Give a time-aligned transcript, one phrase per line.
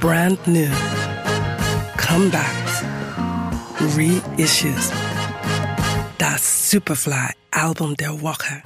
[0.00, 0.70] brand new,
[1.96, 2.82] comebacks,
[3.94, 4.90] reissues.
[6.18, 8.62] That Superfly Album der Woche.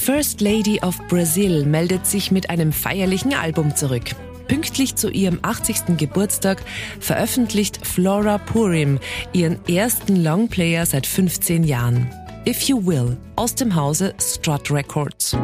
[0.00, 4.04] First Lady of Brazil meldet sich mit einem feierlichen Album zurück.
[4.48, 5.98] Pünktlich zu ihrem 80.
[5.98, 6.62] Geburtstag
[7.00, 8.98] veröffentlicht Flora Purim
[9.34, 12.10] ihren ersten Longplayer seit 15 Jahren.
[12.48, 15.36] If You Will aus dem Hause Strut Records.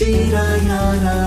[0.00, 1.17] Andar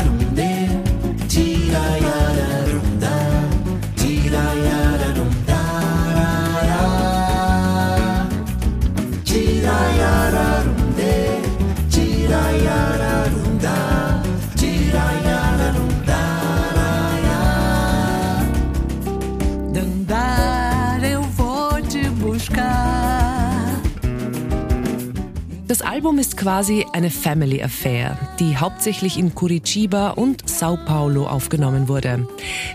[25.71, 31.87] Das Album ist quasi eine Family Affair, die hauptsächlich in Curitiba und Sao Paulo aufgenommen
[31.87, 32.27] wurde.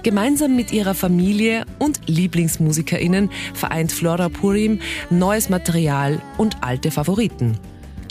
[0.02, 4.80] Gemeinsam mit ihrer Familie und Lieblingsmusikerinnen vereint Flora Purim
[5.10, 7.58] neues Material und alte Favoriten.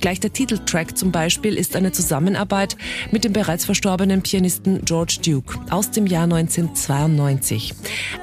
[0.01, 2.77] Gleich der Titeltrack zum Beispiel ist eine Zusammenarbeit
[3.09, 7.73] mit dem bereits verstorbenen Pianisten George Duke aus dem Jahr 1992.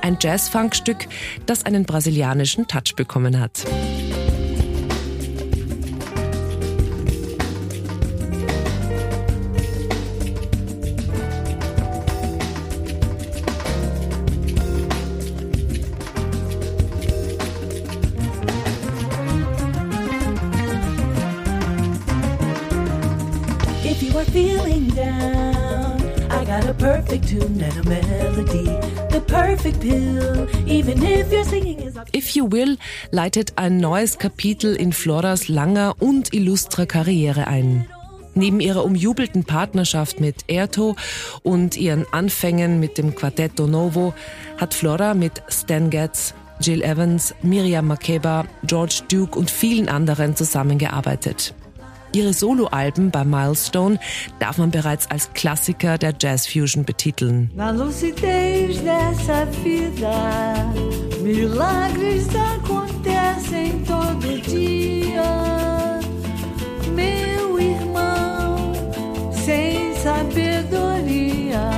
[0.00, 1.08] Ein Jazz-Funk-Stück,
[1.44, 3.66] das einen brasilianischen Touch bekommen hat.
[24.22, 26.00] If you are feeling down,
[26.30, 28.92] I got a perfect tune and a melody.
[32.12, 32.76] If You Will
[33.10, 37.86] leitet ein neues Kapitel in Floras langer und illustrer Karriere ein.
[38.34, 40.96] Neben ihrer umjubelten Partnerschaft mit Erto
[41.42, 44.12] und ihren Anfängen mit dem Quartetto Novo
[44.58, 51.54] hat Flora mit Stan Getz, Jill Evans, Miriam Makeba, George Duke und vielen anderen zusammengearbeitet.
[52.14, 53.98] Ihre Soloalben bei Milestone
[54.38, 57.50] darf man bereits als Klassiker der Jazzfusion betiteln.
[57.54, 60.72] Na lucidez dessa vida,
[61.22, 66.00] milagres acontecem todo dia.
[66.94, 68.72] Meu irmão,
[69.32, 71.70] sem sabedoria.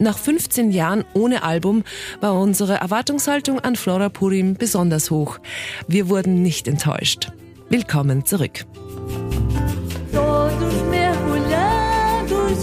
[0.00, 1.84] Nach 15 Jahren ohne Album
[2.20, 5.38] war unsere Erwartungshaltung an Flora Purim besonders hoch.
[5.86, 7.30] Wir wurden nicht enttäuscht.
[7.68, 8.64] Willkommen zurück.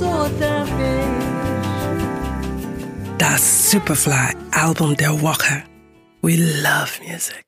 [0.02, 1.26] Outra vez.
[3.18, 5.64] Das Superfly Album der Woche.
[6.22, 7.44] We love music.